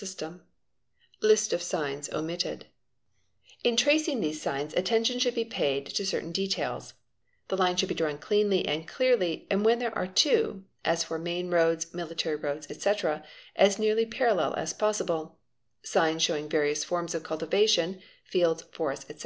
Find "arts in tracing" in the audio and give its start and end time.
2.46-4.20